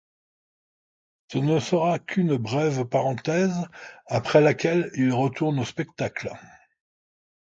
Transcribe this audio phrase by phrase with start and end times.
[1.31, 3.53] Ce ne sera qu'une brève parenthèse,
[4.07, 6.31] après laquelle il retourne au spectacle.